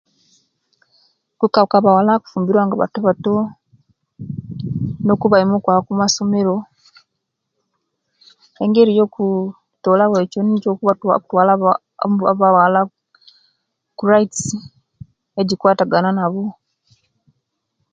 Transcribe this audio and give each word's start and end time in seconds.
Okaka 1.45 1.75
bawala 1.85 2.11
okufumbiruwa 2.15 2.65
nga 2.65 2.79
batobato, 2.81 3.33
nokubaima 5.05 5.53
okwaba 5.55 5.81
okumasomero 5.81 6.55
engeri 8.63 8.91
yokutola 8.99 10.03
wo 10.11 10.15
echo 10.23 10.39
nikyo 10.43 10.69
okutwala 11.17 11.51
abawala 12.31 12.81
ku 13.97 14.03
ritsi 14.09 14.51
ebikwatagana 15.39 16.09
nabo 16.17 16.43